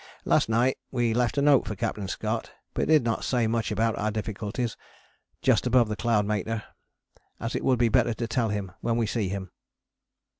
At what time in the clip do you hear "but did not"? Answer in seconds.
2.73-3.23